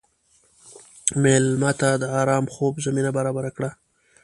مېلمه 1.23 1.71
ته 1.79 1.89
د 2.01 2.03
ارام 2.19 2.45
خوب 2.53 2.73
زمینه 2.85 3.11
برابره 3.17 3.49
کړه. 3.55 3.71